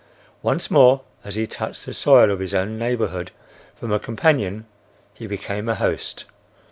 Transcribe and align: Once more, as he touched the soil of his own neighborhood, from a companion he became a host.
Once 0.41 0.71
more, 0.71 1.01
as 1.23 1.35
he 1.35 1.45
touched 1.45 1.85
the 1.85 1.93
soil 1.93 2.31
of 2.31 2.39
his 2.39 2.55
own 2.55 2.75
neighborhood, 2.79 3.29
from 3.75 3.91
a 3.91 3.99
companion 3.99 4.65
he 5.13 5.27
became 5.27 5.69
a 5.69 5.75
host. 5.75 6.25